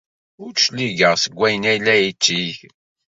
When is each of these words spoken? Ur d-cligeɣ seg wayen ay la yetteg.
Ur 0.43 0.51
d-cligeɣ 0.53 1.13
seg 1.17 1.33
wayen 1.39 1.63
ay 1.71 1.77
la 1.85 1.95
yetteg. 1.97 2.55